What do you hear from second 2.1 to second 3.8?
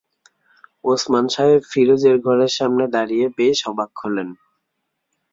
ঘরের সামনে দাঁড়িয়ে বেশ